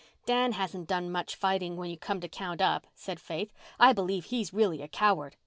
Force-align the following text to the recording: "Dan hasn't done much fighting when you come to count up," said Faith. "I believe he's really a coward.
"Dan 0.25 0.53
hasn't 0.53 0.87
done 0.89 1.11
much 1.11 1.35
fighting 1.35 1.77
when 1.77 1.91
you 1.91 1.95
come 1.95 2.19
to 2.21 2.27
count 2.27 2.59
up," 2.59 2.87
said 2.95 3.19
Faith. 3.19 3.53
"I 3.79 3.93
believe 3.93 4.25
he's 4.25 4.51
really 4.51 4.81
a 4.81 4.87
coward. 4.87 5.35